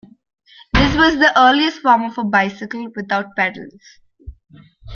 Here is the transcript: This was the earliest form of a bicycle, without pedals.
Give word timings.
This 0.73 0.95
was 0.95 1.19
the 1.19 1.31
earliest 1.39 1.81
form 1.83 2.05
of 2.05 2.17
a 2.17 2.23
bicycle, 2.23 2.89
without 2.95 3.35
pedals. 3.35 3.99